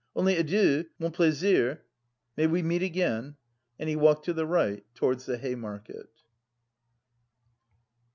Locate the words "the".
4.33-4.47, 5.27-5.37